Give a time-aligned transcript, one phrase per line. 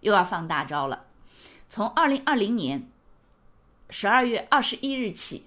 [0.00, 1.06] 又要放大招了。
[1.68, 2.88] 从二零二零年
[3.88, 5.46] 十二月二十一日起，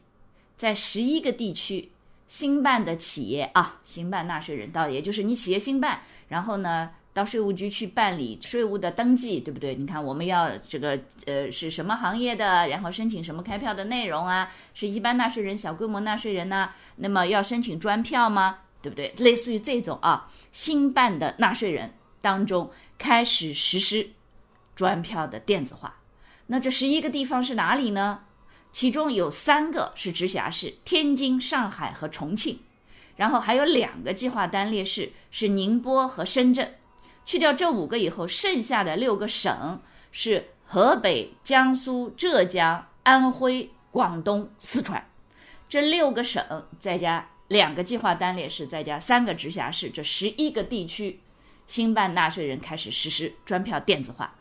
[0.58, 1.92] 在十一个地区
[2.28, 9.76] 新办的企业啊，新办纳税人到，也就是你企业新办，然后呢到税务局去办理税务的登记，对不对？
[9.76, 14.52] 你看我们要这个呃是什么行业的，然后申请什么开票的内容啊？
[14.74, 16.70] 是一般纳税人、小规模纳税人呢？
[16.96, 18.60] 那么要申请专票吗？
[18.82, 19.14] 对不对？
[19.18, 24.10] 类似于这种啊，新办的纳税人当中开始实施
[24.76, 26.02] 专票的电子化。
[26.48, 28.26] 那这十一个地方是哪里呢？
[28.72, 32.60] 其中有三个是直辖市：天津、上海和重庆。
[33.16, 36.76] 然后还有两个计划单列市是宁波和深圳。
[37.26, 45.08] 去掉这五个以后，剩下的六个省是河北、江苏、浙江、安徽、广东、四川。
[45.70, 47.30] 这六个省再加。
[47.50, 51.20] 两个计划单列市再加三个直辖市，这十一个地区，
[51.68, 54.34] 新办纳税人开始实施专票电子化，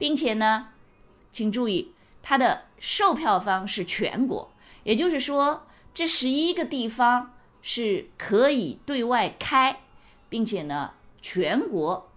[0.00, 0.68] 并且呢，
[1.30, 4.50] 请注意，它的售票方是全国，
[4.82, 9.80] 也就是说，这十一个地方是可以对外开，
[10.30, 12.10] 并且呢，全国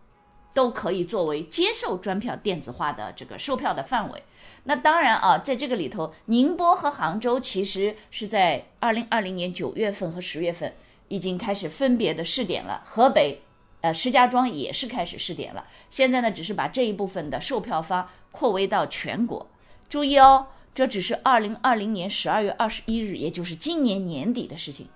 [0.53, 4.23] 都可以作为接受专票电子化的这个售票的范围。
[4.63, 10.73] 那当然啊，在这个里头，宁波和杭州其实是在二零二零年九月份和十月份
[11.09, 12.81] 已经开始分别的试点了。
[12.85, 13.41] 河北，
[13.83, 15.67] 呃，石家庄也是开始试点了。
[15.89, 19.45] 现在呢，只是把这一部分的售票方扩围到全国。
[19.89, 24.87] 注意哦，这只是二零二零年十二月二十一日，也就是今年年底的事情。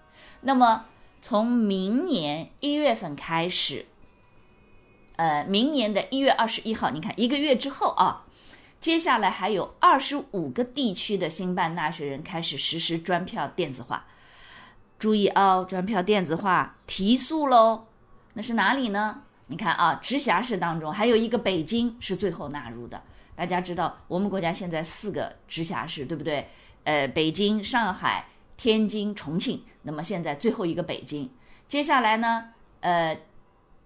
[0.41, 0.85] 那么
[1.21, 3.87] 从明年一月份开始，
[5.17, 8.23] 呃，明年的一月二十一号，你看一个月之后啊。
[8.79, 14.05] 接下来还有二十五个地区的新办纳税人开始实施专票电子化，
[14.99, 17.87] 注意哦，专票电子化提速喽。
[18.37, 19.23] 那是哪里呢？
[19.47, 23.01] 你看啊，直辖市当中还有一个北京是最后纳入的。
[23.35, 26.47] 大家知道，我们国家现在四个直辖市，对不对？
[26.83, 29.63] 呃，北京、上海、天津、重庆。
[29.81, 31.27] 那么现在最后一个北京，
[31.67, 32.49] 接下来呢？
[32.81, 33.19] 呃，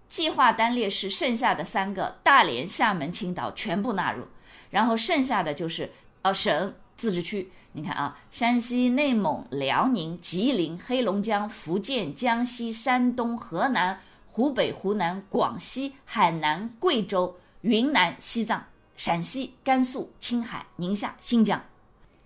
[0.09, 4.25] 计划单列市剩下的三个，大连、厦门、青岛全部纳入。
[4.69, 5.89] 然后剩下的就是
[6.23, 14.01] 呃省自治区，你看啊，山西、内蒙、辽宁、吉林、黑龙江、福建、江西、山东、河南、
[14.31, 18.65] 湖北、湖南、广西、海南、贵州、云南、西藏、
[18.95, 21.61] 陕西、甘肃、青海、宁夏、新疆，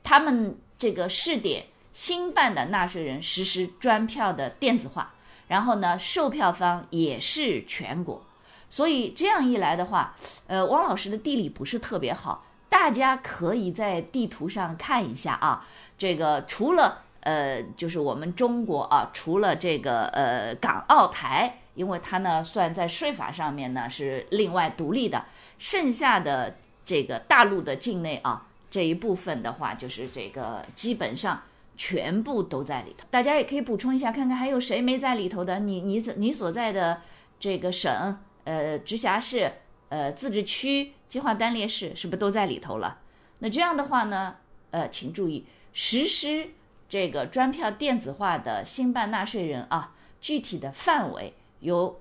[0.04, 5.16] 他们这个试点新办的纳税人实施专票的电子化，
[5.48, 8.24] 然后呢，售票方也是全国。
[8.70, 10.16] 所以这样一来的话，
[10.46, 15.66] 呃，汪老师的地理不是特别好，大家可以在地图上看一下啊。
[15.98, 25.24] 这个除了呃，就是我们中国啊，除了这个呃港澳台，因为它呢算在税法上面呢是另外独立的，
[25.60, 31.44] 剩下的这个大陆的境内啊这一部分的话，就是这个基本上
[31.78, 33.06] 全部都在里头。
[33.12, 35.60] 大家也可以补充一下，看看还有谁没在里头的。
[35.60, 37.02] 你你你所在的
[37.40, 38.18] 这个省。
[38.46, 39.52] 呃，直辖市、
[39.90, 43.00] 呃，自治区、计划单列市是不是都在里头了？
[43.40, 44.36] 那这样的话呢，
[44.70, 46.50] 呃，请注意，实施
[46.88, 52.00] 这个专票电子化的新办纳税人啊，具体的范围由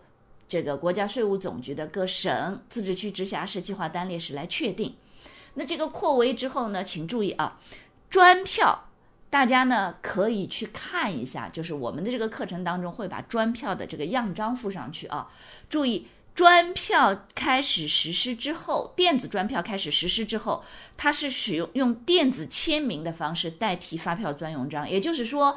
[0.48, 4.94] 这个国家税务总局的各省、自治区、直辖市、计划单列市来确定。
[5.54, 7.60] 那这个扩围之后呢，请注意啊，
[8.09, 8.91] 专票
[9.31, 15.31] 大家呢可以去看一下，就是我们的这个课程当中会把专票的这个样章附上去啊，
[15.69, 16.06] 注意。
[16.34, 20.64] 专票开始实施之后，电子专票开始实施之后，
[20.96, 24.90] 它是使用用电子签名的方式代替发票专用章。
[24.90, 25.56] 也就是说，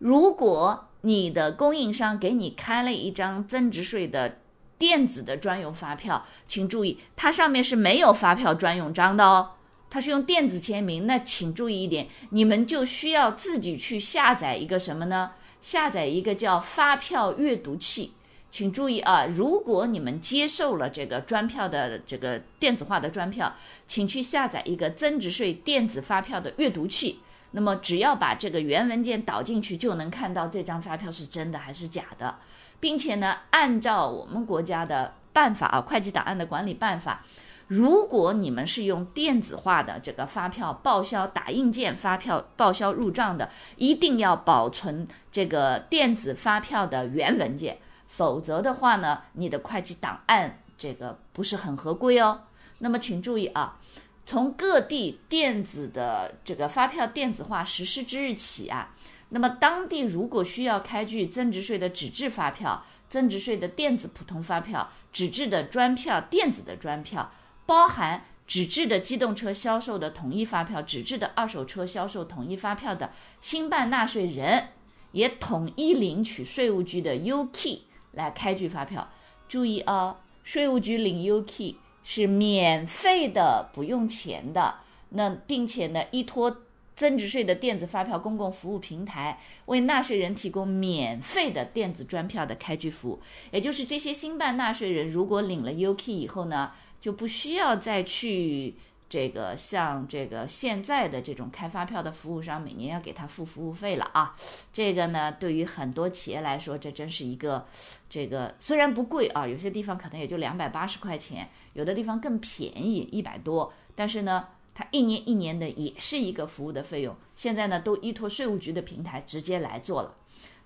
[0.00, 4.38] 如果你的供应商给你开了一张增值税的
[4.78, 9.50] 电子的专用发票，请注意，它上面是没有发票专用章的哦，
[9.90, 11.06] 它是用电子签名。
[11.06, 15.32] 那请注意一点，你们就需要自己去下载一个什么呢？
[15.60, 18.12] 下载一个叫发票阅读器。
[18.50, 23.54] 请注意啊，如果你们接受了这个专票的这个电子化的专票，
[23.86, 27.20] 请去下载一个增值税电子发票的阅读器。
[27.52, 32.36] 那么只要把这个原文件导进去，就能看到这张发票是真的还是假的，
[32.78, 37.22] 并且呢，按照我们国家的办法啊，会计档案的管理办法，
[37.66, 52.42] 如果你们是用电子化的这个发票报销、打印件发票报销入账的，一定要保存这个电子发票的原文件，否则的话呢，你的会计档案这个不是很合规哦。
[52.78, 53.78] 那么请注意啊，
[54.24, 58.94] 从各地电子的这个发票电子化实施之日起啊，
[59.30, 67.32] 那么当地如果需要开具增值税的纸质发票、增值税的电子普通发票、纸质的专票、电子的专票。
[67.66, 74.70] 包含纸质的机动车销售的统一发票、纸质的二手车销售统一发票的新办纳税人，
[75.12, 79.08] 也统一领取税务局的 UKey 来开具发票。
[79.48, 81.76] 注意啊，税务局领 UKey
[82.12, 84.78] 是免费的，不用钱的。
[85.10, 86.62] 那并且呢，依托
[86.96, 93.20] 增值税的电子发票公共服务平台，为纳税人提供免费的电子专票的开具服务。
[93.52, 96.72] 也就是这些新办纳税人，如果领了 UKey 以后呢？
[97.00, 98.74] 就不需要再去
[99.10, 104.36] 这个像这个现在的这种开发票的服务商每年要给他付服务费了啊，
[104.72, 107.66] 这个呢对于很多企业来说，这真是一个
[108.08, 117.16] 这个虽然不贵啊，有些地方可能也就两百八十块钱，有的地方更便宜一百多，但是呢，它一年一年的也是一个服务的费用。
[117.34, 120.16] 现在呢都依托税务局的平台直接来做了，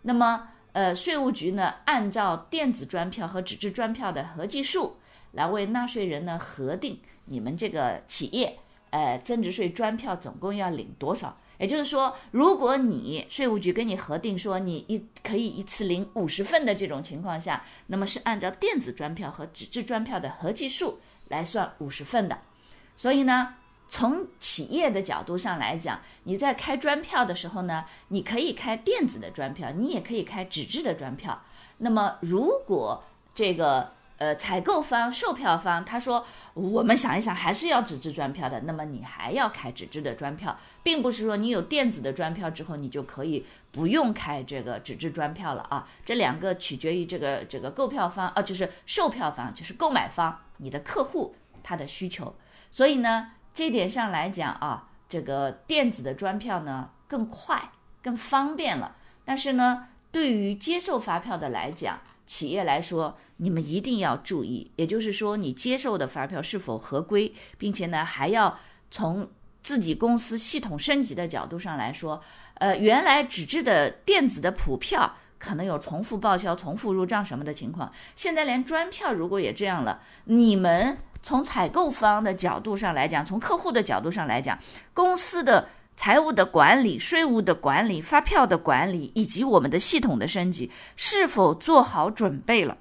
[0.02, 4.98] 那么呃税务局呢按照电子专票和纸质专票的合计数。
[5.34, 8.58] 来为纳税人呢核定你们这个企业，
[8.90, 11.36] 呃，增值税专票总共要领多少？
[11.56, 20.98] 也就是说，如果你税务局跟你核定说你一可以一次领五十份的这种情况下，那么是按照电子专票和纸质专票的合计数
[21.28, 22.36] 来算五十份的。
[22.96, 23.54] 所以呢，
[23.88, 31.40] 从企业的角度上来讲，你在开专票的时候呢，你可以开电子的专票，你也可以开纸质的专票。
[31.78, 33.92] 那么如果这个
[34.24, 36.24] 呃，采购方、售票方，他说
[36.54, 38.60] 我们想一想，还是要纸质专票的。
[38.60, 45.86] 那么你还要开纸质的专票，并不是说你有电子的专票之后，你就可以不用开这个纸质专票了啊。
[46.06, 52.34] 这两个取决于这个这个购票方啊，就是售票方，就是购买方，你的客户他的需求。
[52.70, 57.70] 所以呢，这点上来讲啊，这个电子的专票呢更快、
[58.02, 58.96] 更方便了。
[59.26, 68.58] 但是呢，对于接受发票的来讲，企业来说，你们一定要注意，也就是说，你接受的发票是否合规，并且呢，还要
[68.90, 69.28] 从
[69.62, 72.22] 自己公司系统升级的角度上来说，
[72.54, 84.58] 呃，原来纸质的、电子的普票可能有重复报销、重复入账什么的情况，现在连专票如果也这样了，你们从采购方的角度上来讲，从客户的角度上来讲，
[84.92, 85.68] 公司的。
[85.96, 92.76] 财务的管理、税务的管理、发票的管理，以及我们的系统的升级，是否做好准备了？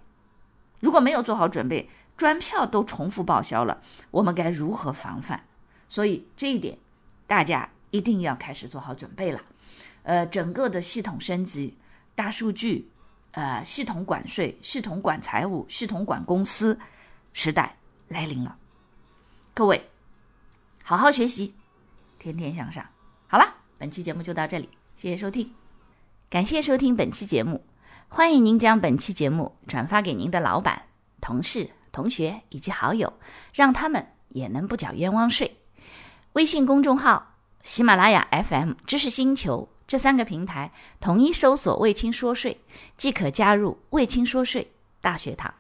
[0.79, 3.81] 如果没有做好准备，专票都重复报销了，
[4.11, 5.41] 我们该如何防范？
[5.87, 6.77] 所以这一点，
[7.27, 9.39] 大家一定要开始做好准备了。
[10.03, 11.77] 呃，整个的系统升级、
[12.15, 12.89] 大数据、
[13.31, 16.77] 呃，系统管税、系统管财务、系统管公司
[17.31, 17.77] 时代
[18.07, 18.57] 来临了。
[19.53, 19.89] 各位，
[20.83, 21.53] 好好学习，
[22.19, 22.85] 天天向上。
[23.33, 25.51] 好了，本期节目就到这里，谢谢收听，
[26.29, 27.65] 感谢收听本期节目，
[28.07, 30.83] 欢迎您将本期节目转发给您的老板、
[31.19, 33.11] 同事、同学以及好友，
[33.51, 35.57] 让他们也能不缴冤枉税。
[36.33, 42.61] 微信公众号、喜马拉雅 FM、知识星球这三个平台统一搜索“卫青说税”，
[42.95, 45.51] 即可加入“卫青说税”大学堂。